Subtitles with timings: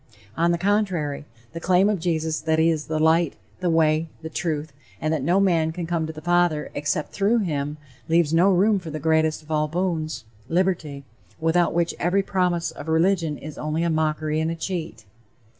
[0.35, 4.31] On the contrary, the claim of Jesus that he is the light, the way, the
[4.31, 7.77] truth, and that no man can come to the father except through him,
[8.09, 11.03] leaves no room for the greatest of all boons liberty,
[11.39, 15.05] without which every promise of religion is only a mockery and a cheat.